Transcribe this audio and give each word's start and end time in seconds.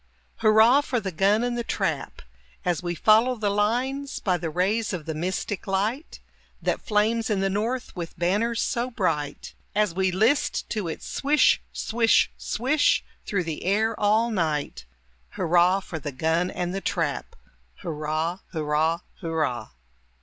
Hurrah 0.37 0.81
for 0.81 0.99
the 0.99 1.11
gun 1.11 1.43
and 1.43 1.55
the 1.55 1.63
trap, 1.63 2.23
As 2.65 2.81
we 2.81 2.95
follow 2.95 3.35
the 3.35 3.51
lines 3.51 4.19
By 4.19 4.35
the 4.37 4.49
rays 4.49 4.93
of 4.93 5.05
the 5.05 5.13
mystic 5.13 5.67
light 5.67 6.19
That 6.59 6.81
flames 6.81 7.29
in 7.29 7.39
the 7.39 7.51
north 7.51 7.95
with 7.95 8.17
banners 8.17 8.63
so 8.63 8.89
bright, 8.89 9.53
As 9.75 9.93
we 9.93 10.11
list 10.11 10.67
to 10.71 10.87
its 10.87 11.05
swish, 11.07 11.61
swish, 11.71 12.31
swish, 12.35 13.03
through 13.27 13.43
the 13.43 13.63
air 13.63 13.93
all 13.99 14.31
night, 14.31 14.85
Hurrah 15.33 15.81
for 15.81 15.99
the 15.99 16.11
gun 16.11 16.49
and 16.49 16.73
the 16.73 16.81
trap! 16.81 17.35
Hurrah! 17.83 18.39
Hurrah! 18.53 19.01
Hurrah! 19.19 19.69